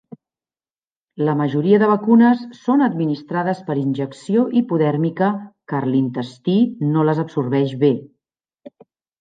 La 1.27 1.35
majoria 1.41 1.79
de 1.83 1.89
vacunes 1.91 2.41
són 2.61 2.81
administrades 2.87 3.61
per 3.69 3.77
injecció 3.83 4.47
hipodèrmica, 4.63 5.31
car 5.75 5.83
l'intestí 5.93 6.59
no 6.97 7.07
les 7.11 7.23
absorbeix 7.27 7.77
bé. 7.87 7.95